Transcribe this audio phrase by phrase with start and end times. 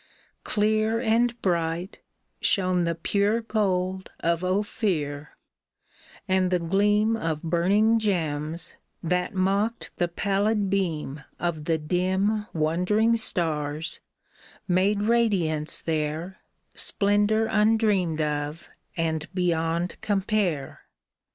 [0.43, 1.99] Clear and bright
[2.39, 5.37] Shone the pure gold of Ophir,
[6.27, 13.15] and the gleam Of burning gems, that mocked the pallid beam Of the dim, wondering
[13.15, 13.99] stars,
[14.67, 16.39] made radiance there,
[16.73, 20.81] Splendor undreamed of, and beyond compare